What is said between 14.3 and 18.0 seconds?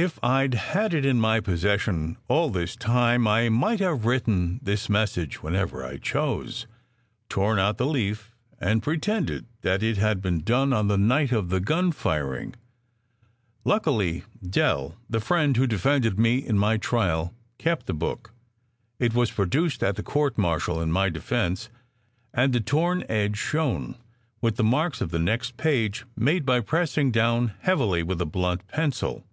Dell, the friend who defended me in my trial, kept the